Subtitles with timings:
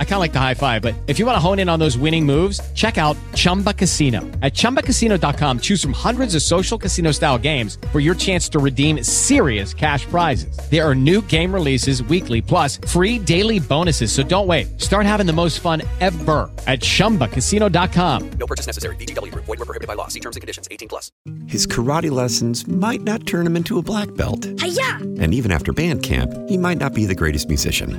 [0.00, 1.78] I kind of like the high five, but if you want to hone in on
[1.78, 4.22] those winning moves, check out Chumba Casino.
[4.42, 9.04] At chumbacasino.com, choose from hundreds of social casino style games for your chance to redeem
[9.04, 10.58] serious cash prizes.
[10.68, 14.10] There are new game releases weekly, plus free daily bonuses.
[14.10, 14.80] So don't wait.
[14.80, 18.30] Start having the most fun ever at chumbacasino.com.
[18.30, 18.96] No purchase necessary.
[18.96, 19.44] VGW Group.
[19.44, 20.08] Void were prohibited by law.
[20.08, 20.66] See terms and conditions.
[20.72, 21.12] 18 plus.
[21.46, 24.44] His karate lessons might not turn him into a black belt.
[24.60, 24.96] Hiya!
[25.20, 27.98] And even after band camp, he might not be the greatest musician.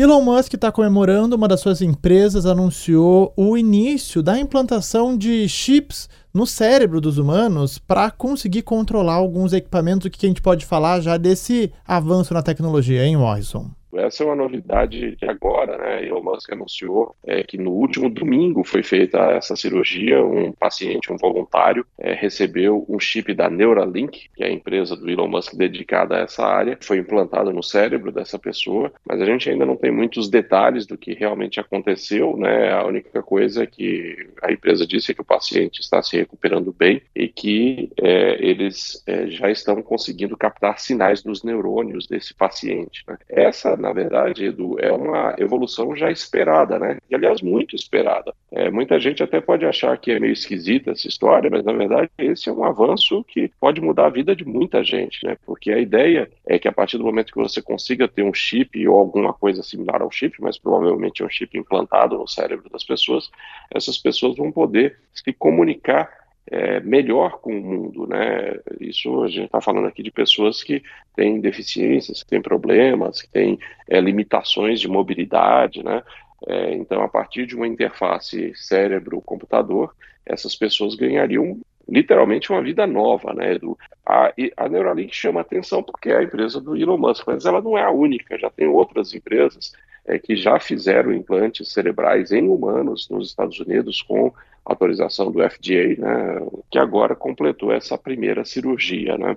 [0.00, 6.08] Elon Musk está comemorando, uma das suas empresas anunciou o início da implantação de chips
[6.32, 10.06] no cérebro dos humanos para conseguir controlar alguns equipamentos.
[10.06, 13.72] O que a gente pode falar já desse avanço na tecnologia, hein, Morrison?
[13.94, 16.06] Essa é uma novidade de agora, né?
[16.06, 20.22] Elon Musk anunciou é, que no último domingo foi feita essa cirurgia.
[20.22, 25.08] Um paciente, um voluntário, é, recebeu um chip da Neuralink, que é a empresa do
[25.08, 26.78] Elon Musk dedicada a essa área.
[26.80, 30.98] Foi implantado no cérebro dessa pessoa, mas a gente ainda não tem muitos detalhes do
[30.98, 32.72] que realmente aconteceu, né?
[32.72, 36.72] A única coisa é que a empresa disse é que o paciente está se recuperando
[36.72, 43.02] bem e que é, eles é, já estão conseguindo captar sinais dos neurônios desse paciente.
[43.06, 43.16] Né?
[43.28, 46.98] Essa na verdade, Edu, é uma evolução já esperada, né?
[47.08, 48.34] E, aliás, muito esperada.
[48.50, 52.10] É, muita gente até pode achar que é meio esquisita essa história, mas, na verdade,
[52.18, 55.36] esse é um avanço que pode mudar a vida de muita gente, né?
[55.46, 58.86] Porque a ideia é que, a partir do momento que você consiga ter um chip
[58.86, 62.84] ou alguma coisa similar ao chip, mas provavelmente é um chip implantado no cérebro das
[62.84, 63.30] pessoas,
[63.70, 66.17] essas pessoas vão poder se comunicar
[66.50, 68.58] é, melhor com o mundo, né?
[68.80, 70.82] Isso a gente está falando aqui de pessoas que
[71.14, 76.02] têm deficiências, que têm problemas, que têm é, limitações de mobilidade, né?
[76.46, 79.94] É, então, a partir de uma interface cérebro-computador,
[80.24, 83.58] essas pessoas ganhariam literalmente uma vida nova, né?
[84.04, 87.76] A, a Neuralink chama atenção porque é a empresa do Elon Musk, mas ela não
[87.76, 89.72] é a única, já tem outras empresas
[90.06, 94.32] é, que já fizeram implantes cerebrais em humanos nos Estados Unidos com
[94.68, 99.36] autorização do FDA, né, que agora completou essa primeira cirurgia, né.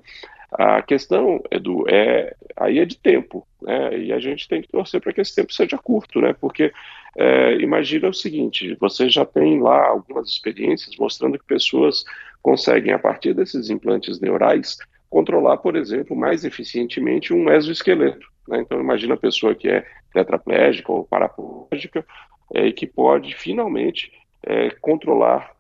[0.52, 5.00] A questão, Edu, é, aí é de tempo, né, e a gente tem que torcer
[5.00, 6.74] para que esse tempo seja curto, né, porque
[7.18, 12.04] é, imagina o seguinte, você já tem lá algumas experiências mostrando que pessoas
[12.42, 14.78] conseguem, a partir desses implantes neurais,
[15.10, 18.26] controlar, por exemplo, mais eficientemente um exoesqueleto.
[18.48, 18.60] Né?
[18.62, 22.06] Então, imagina a pessoa que é tetraplégica ou paraplégica
[22.54, 24.12] é, e que pode finalmente
[24.44, 25.52] é, controlar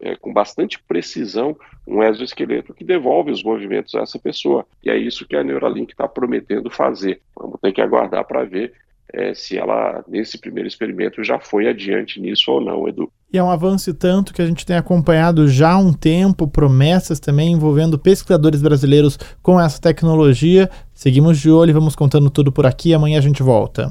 [0.00, 1.56] é, com bastante precisão
[1.86, 4.64] um exoesqueleto que devolve os movimentos a essa pessoa.
[4.84, 7.20] E é isso que a Neuralink está prometendo fazer.
[7.34, 8.72] Vamos ter que aguardar para ver
[9.12, 13.10] é, se ela, nesse primeiro experimento, já foi adiante nisso ou não, Edu.
[13.32, 17.18] E é um avanço tanto que a gente tem acompanhado já há um tempo, promessas
[17.18, 20.70] também envolvendo pesquisadores brasileiros com essa tecnologia.
[20.92, 22.92] Seguimos de olho e vamos contando tudo por aqui.
[22.92, 23.90] Amanhã a gente volta.